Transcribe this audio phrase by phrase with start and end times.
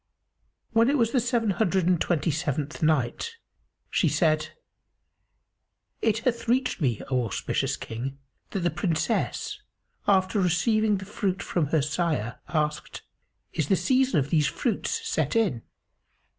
[0.71, 3.37] When it was the Seven Hundred and Twenty seventh Night,
[3.91, 4.49] She said,
[6.01, 8.17] It hath reached me, O auspicious King,
[8.49, 9.61] that the Princess,
[10.07, 13.03] after receiving the fruit from her sire, asked,
[13.53, 15.61] "Is the season of these fruits set in?"